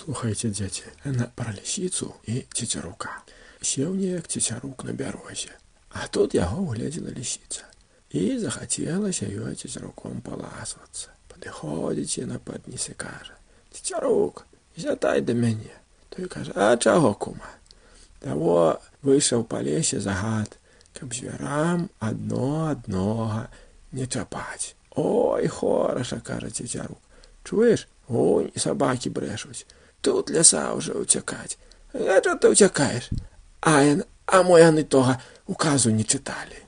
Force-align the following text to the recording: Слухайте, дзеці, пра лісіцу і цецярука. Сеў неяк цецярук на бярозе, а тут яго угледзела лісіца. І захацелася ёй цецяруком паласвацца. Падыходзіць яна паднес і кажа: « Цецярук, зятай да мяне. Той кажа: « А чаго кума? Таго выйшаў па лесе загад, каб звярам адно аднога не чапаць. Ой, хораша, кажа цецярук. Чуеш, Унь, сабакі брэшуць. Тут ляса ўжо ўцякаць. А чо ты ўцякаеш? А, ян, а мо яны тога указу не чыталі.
Слухайте, 0.00 0.48
дзеці, 0.48 0.84
пра 1.34 1.52
лісіцу 1.52 2.14
і 2.24 2.44
цецярука. 2.56 3.10
Сеў 3.60 3.92
неяк 3.94 4.30
цецярук 4.32 4.84
на 4.88 4.92
бярозе, 4.96 5.52
а 5.90 6.06
тут 6.08 6.34
яго 6.34 6.62
угледзела 6.62 7.12
лісіца. 7.12 7.68
І 8.08 8.38
захацелася 8.38 9.28
ёй 9.28 9.54
цецяруком 9.60 10.22
паласвацца. 10.24 11.12
Падыходзіць 11.28 12.16
яна 12.22 12.38
паднес 12.40 12.88
і 12.88 12.94
кажа: « 12.96 13.72
Цецярук, 13.76 14.46
зятай 14.76 15.20
да 15.20 15.34
мяне. 15.34 15.76
Той 16.08 16.32
кажа: « 16.32 16.56
А 16.56 16.76
чаго 16.76 17.12
кума? 17.14 17.50
Таго 18.24 18.80
выйшаў 19.02 19.44
па 19.44 19.60
лесе 19.60 20.00
загад, 20.00 20.56
каб 20.96 21.12
звярам 21.12 21.90
адно 22.00 22.72
аднога 22.72 23.50
не 23.92 24.06
чапаць. 24.06 24.74
Ой, 24.96 25.46
хораша, 25.46 26.20
кажа 26.24 26.48
цецярук. 26.50 26.98
Чуеш, 27.44 27.86
Унь, 28.10 28.50
сабакі 28.56 29.10
брэшуць. 29.14 29.66
Тут 30.01 30.29
ляса 30.29 30.73
ўжо 30.73 31.01
ўцякаць. 31.01 31.57
А 31.93 32.19
чо 32.21 32.35
ты 32.35 32.51
ўцякаеш? 32.51 33.09
А, 33.61 33.81
ян, 33.81 34.03
а 34.25 34.43
мо 34.43 34.59
яны 34.59 34.83
тога 34.83 35.21
указу 35.47 35.89
не 35.89 36.03
чыталі. 36.03 36.65